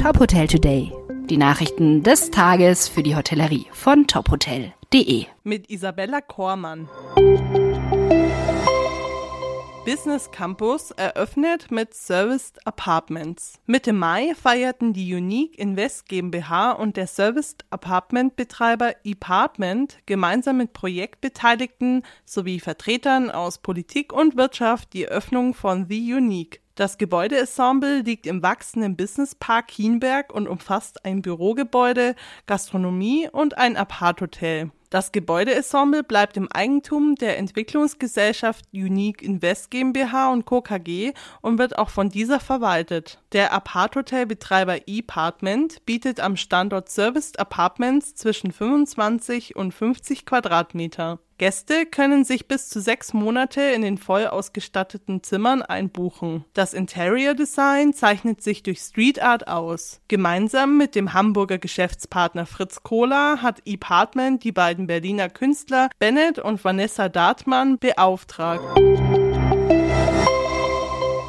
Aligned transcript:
Top 0.00 0.20
Hotel 0.20 0.46
Today. 0.46 0.92
Die 1.28 1.36
Nachrichten 1.36 2.04
des 2.04 2.30
Tages 2.30 2.86
für 2.86 3.02
die 3.02 3.16
Hotellerie 3.16 3.66
von 3.72 4.06
tophotel.de. 4.06 5.26
Mit 5.42 5.68
Isabella 5.70 6.20
Kormann. 6.20 6.88
Business 9.84 10.30
Campus 10.30 10.92
eröffnet 10.92 11.72
mit 11.72 11.94
Serviced 11.94 12.64
Apartments. 12.64 13.58
Mitte 13.66 13.92
Mai 13.92 14.34
feierten 14.40 14.92
die 14.92 15.14
Unique 15.14 15.58
Invest 15.58 16.08
GmbH 16.08 16.72
und 16.72 16.96
der 16.96 17.08
Serviced 17.08 17.64
Apartment 17.70 18.36
Betreiber 18.36 18.94
ePartment 19.02 19.98
gemeinsam 20.06 20.58
mit 20.58 20.74
Projektbeteiligten 20.74 22.04
sowie 22.24 22.60
Vertretern 22.60 23.32
aus 23.32 23.58
Politik 23.58 24.12
und 24.12 24.36
Wirtschaft 24.36 24.92
die 24.92 25.08
Öffnung 25.08 25.54
von 25.54 25.86
The 25.88 26.14
Unique. 26.14 26.60
Das 26.78 26.96
Gebäudeensemble 26.96 28.02
liegt 28.02 28.24
im 28.24 28.40
wachsenden 28.40 28.94
Businesspark 28.94 29.66
Kienberg 29.66 30.32
und 30.32 30.46
umfasst 30.46 31.04
ein 31.04 31.22
Bürogebäude, 31.22 32.14
Gastronomie 32.46 33.28
und 33.32 33.58
ein 33.58 33.76
Aparthotel. 33.76 34.70
Das 34.88 35.10
Gebäudeensemble 35.10 36.04
bleibt 36.04 36.36
im 36.36 36.46
Eigentum 36.52 37.16
der 37.16 37.36
Entwicklungsgesellschaft 37.36 38.64
Unique 38.72 39.22
Invest 39.22 39.72
GmbH 39.72 40.30
und 40.30 40.44
Co. 40.44 40.62
KG 40.62 41.14
und 41.40 41.58
wird 41.58 41.76
auch 41.76 41.90
von 41.90 42.10
dieser 42.10 42.38
verwaltet. 42.38 43.18
Der 43.32 43.52
Aparthotel-Betreiber 43.52 44.86
ePartment 44.86 45.84
bietet 45.84 46.20
am 46.20 46.36
Standort 46.36 46.90
Serviced 46.90 47.40
Apartments 47.40 48.14
zwischen 48.14 48.52
25 48.52 49.56
und 49.56 49.74
50 49.74 50.24
Quadratmeter. 50.24 51.18
Gäste 51.38 51.86
können 51.86 52.24
sich 52.24 52.48
bis 52.48 52.68
zu 52.68 52.80
sechs 52.80 53.14
Monate 53.14 53.60
in 53.60 53.82
den 53.82 53.96
voll 53.96 54.26
ausgestatteten 54.26 55.22
Zimmern 55.22 55.62
einbuchen. 55.62 56.44
Das 56.52 56.74
Interior 56.74 57.34
Design 57.34 57.94
zeichnet 57.94 58.42
sich 58.42 58.64
durch 58.64 58.80
Street 58.80 59.22
Art 59.22 59.46
aus. 59.46 60.00
Gemeinsam 60.08 60.76
mit 60.76 60.96
dem 60.96 61.14
Hamburger 61.14 61.58
Geschäftspartner 61.58 62.44
Fritz 62.44 62.82
Kohler 62.82 63.40
hat 63.40 63.62
ePartment 63.66 64.42
die 64.42 64.50
beiden 64.50 64.88
Berliner 64.88 65.28
Künstler 65.28 65.90
Bennett 66.00 66.40
und 66.40 66.64
Vanessa 66.64 67.08
Dartmann 67.08 67.78
beauftragt. 67.78 68.64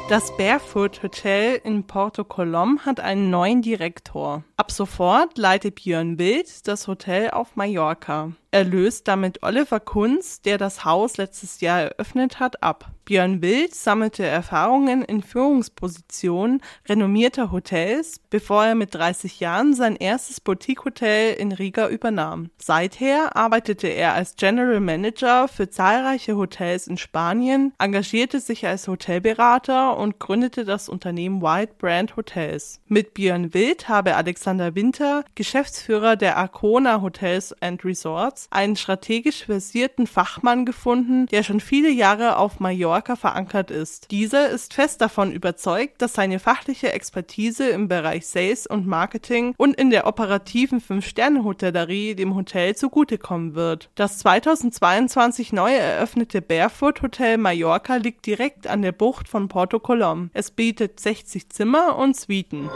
Das 0.08 0.36
Barefoot 0.36 1.04
Hotel 1.04 1.60
in 1.62 1.86
Porto 1.86 2.24
Colom 2.24 2.84
hat 2.84 2.98
einen 2.98 3.30
neuen 3.30 3.62
Direktor. 3.62 4.42
Ab 4.56 4.72
sofort 4.72 5.38
leitet 5.38 5.76
Björn 5.76 6.18
Wild 6.18 6.66
das 6.66 6.88
Hotel 6.88 7.30
auf 7.30 7.54
Mallorca. 7.54 8.32
Er 8.52 8.64
löst 8.64 9.06
damit 9.06 9.44
Oliver 9.44 9.78
Kunz, 9.78 10.42
der 10.42 10.58
das 10.58 10.84
Haus 10.84 11.18
letztes 11.18 11.60
Jahr 11.60 11.82
eröffnet 11.82 12.40
hat, 12.40 12.64
ab. 12.64 12.90
Björn 13.10 13.42
Wild 13.42 13.74
sammelte 13.74 14.24
Erfahrungen 14.24 15.02
in 15.02 15.24
Führungspositionen 15.24 16.62
renommierter 16.88 17.50
Hotels, 17.50 18.20
bevor 18.30 18.64
er 18.64 18.76
mit 18.76 18.94
30 18.94 19.40
Jahren 19.40 19.74
sein 19.74 19.96
erstes 19.96 20.40
Boutique-Hotel 20.40 21.34
in 21.34 21.50
Riga 21.50 21.88
übernahm. 21.88 22.50
Seither 22.56 23.34
arbeitete 23.34 23.88
er 23.88 24.14
als 24.14 24.36
General 24.36 24.78
Manager 24.78 25.48
für 25.48 25.70
zahlreiche 25.70 26.36
Hotels 26.36 26.86
in 26.86 26.98
Spanien, 26.98 27.72
engagierte 27.78 28.38
sich 28.38 28.64
als 28.64 28.86
Hotelberater 28.86 29.96
und 29.96 30.20
gründete 30.20 30.64
das 30.64 30.88
Unternehmen 30.88 31.42
White 31.42 31.74
Brand 31.78 32.14
Hotels. 32.14 32.80
Mit 32.86 33.14
Björn 33.14 33.54
Wild 33.54 33.88
habe 33.88 34.14
Alexander 34.14 34.76
Winter, 34.76 35.24
Geschäftsführer 35.34 36.14
der 36.14 36.36
Arcona 36.36 37.02
Hotels 37.02 37.60
and 37.60 37.84
Resorts, 37.84 38.39
einen 38.50 38.76
strategisch 38.76 39.44
versierten 39.44 40.06
Fachmann 40.06 40.64
gefunden, 40.64 41.26
der 41.26 41.42
schon 41.42 41.60
viele 41.60 41.90
Jahre 41.90 42.36
auf 42.36 42.58
Mallorca 42.60 42.80
Mallorca 42.80 43.16
verankert 43.16 43.70
ist. 43.70 44.10
Dieser 44.10 44.48
ist 44.48 44.74
fest 44.74 45.00
davon 45.00 45.32
überzeugt, 45.32 46.02
dass 46.02 46.14
seine 46.14 46.38
fachliche 46.38 46.92
Expertise 46.92 47.68
im 47.68 47.88
Bereich 47.88 48.26
Sales 48.26 48.66
und 48.66 48.86
Marketing 48.86 49.54
und 49.56 49.74
in 49.76 49.90
der 49.90 50.06
operativen 50.06 50.80
Fünf-Sterne-Hotellerie 50.80 52.14
dem 52.14 52.34
Hotel 52.34 52.76
zugutekommen 52.76 53.54
wird. 53.54 53.90
Das 53.94 54.18
2022 54.18 55.52
neu 55.52 55.74
eröffnete 55.74 56.42
Barefoot 56.42 57.02
Hotel 57.02 57.38
Mallorca 57.38 57.96
liegt 57.96 58.26
direkt 58.26 58.66
an 58.66 58.82
der 58.82 58.92
Bucht 58.92 59.28
von 59.28 59.48
Porto 59.48 59.78
Colom. 59.78 60.30
Es 60.32 60.50
bietet 60.50 61.00
60 61.00 61.48
Zimmer 61.50 61.96
und 61.96 62.16
Suiten. 62.16 62.70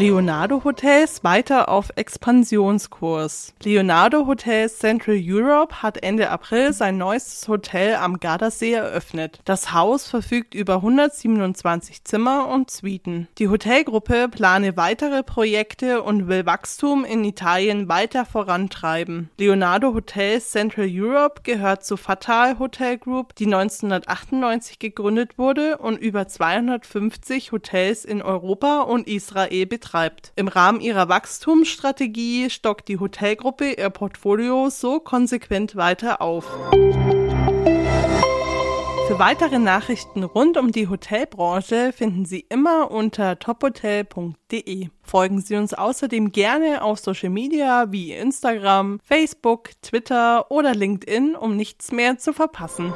Leonardo 0.00 0.64
Hotels 0.64 1.24
weiter 1.24 1.68
auf 1.68 1.90
Expansionskurs. 1.94 3.52
Leonardo 3.62 4.26
Hotels 4.26 4.78
Central 4.78 5.20
Europe 5.22 5.82
hat 5.82 6.02
Ende 6.02 6.30
April 6.30 6.72
sein 6.72 6.96
neuestes 6.96 7.46
Hotel 7.48 7.96
am 7.96 8.18
Gardasee 8.18 8.72
eröffnet. 8.72 9.40
Das 9.44 9.74
Haus 9.74 10.08
verfügt 10.08 10.54
über 10.54 10.76
127 10.76 12.02
Zimmer 12.04 12.48
und 12.48 12.70
Suiten. 12.70 13.28
Die 13.36 13.50
Hotelgruppe 13.50 14.30
plane 14.30 14.78
weitere 14.78 15.22
Projekte 15.22 16.00
und 16.02 16.28
will 16.28 16.46
Wachstum 16.46 17.04
in 17.04 17.22
Italien 17.22 17.90
weiter 17.90 18.24
vorantreiben. 18.24 19.28
Leonardo 19.36 19.92
Hotels 19.92 20.50
Central 20.50 20.88
Europe 20.90 21.42
gehört 21.42 21.84
zur 21.84 21.98
Fatal 21.98 22.58
Hotel 22.58 22.96
Group, 22.96 23.34
die 23.34 23.44
1998 23.44 24.78
gegründet 24.78 25.36
wurde 25.36 25.76
und 25.76 25.98
über 25.98 26.26
250 26.26 27.52
Hotels 27.52 28.06
in 28.06 28.22
Europa 28.22 28.80
und 28.80 29.06
Israel 29.06 29.66
betreibt 29.66 29.89
betreibt. 29.90 30.32
Im 30.36 30.48
Rahmen 30.48 30.80
ihrer 30.80 31.08
Wachstumsstrategie 31.08 32.48
stockt 32.50 32.88
die 32.88 33.00
Hotelgruppe 33.00 33.72
ihr 33.72 33.90
Portfolio 33.90 34.70
so 34.70 35.00
konsequent 35.00 35.74
weiter 35.76 36.22
auf. 36.22 36.46
Für 39.08 39.18
weitere 39.18 39.58
Nachrichten 39.58 40.22
rund 40.22 40.56
um 40.56 40.70
die 40.70 40.88
Hotelbranche 40.88 41.92
finden 41.92 42.24
Sie 42.24 42.46
immer 42.48 42.92
unter 42.92 43.40
tophotel.de. 43.40 44.88
Folgen 45.02 45.40
Sie 45.40 45.56
uns 45.56 45.74
außerdem 45.74 46.30
gerne 46.30 46.82
auf 46.82 47.00
Social 47.00 47.30
Media 47.30 47.90
wie 47.90 48.12
Instagram, 48.12 49.00
Facebook, 49.02 49.70
Twitter 49.82 50.48
oder 50.52 50.76
LinkedIn, 50.76 51.34
um 51.34 51.56
nichts 51.56 51.90
mehr 51.90 52.18
zu 52.18 52.32
verpassen. 52.32 52.92